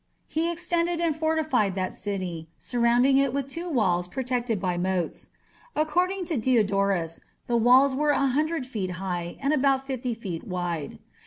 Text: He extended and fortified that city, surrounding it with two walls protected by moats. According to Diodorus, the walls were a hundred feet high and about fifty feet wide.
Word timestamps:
He 0.25 0.51
extended 0.51 0.99
and 0.99 1.15
fortified 1.15 1.75
that 1.75 1.93
city, 1.93 2.49
surrounding 2.57 3.17
it 3.19 3.35
with 3.35 3.47
two 3.47 3.69
walls 3.69 4.07
protected 4.07 4.59
by 4.59 4.75
moats. 4.75 5.29
According 5.75 6.25
to 6.25 6.37
Diodorus, 6.37 7.21
the 7.45 7.55
walls 7.57 7.93
were 7.93 8.09
a 8.09 8.25
hundred 8.25 8.65
feet 8.65 8.93
high 8.93 9.37
and 9.39 9.53
about 9.53 9.85
fifty 9.85 10.15
feet 10.15 10.43
wide. 10.43 10.97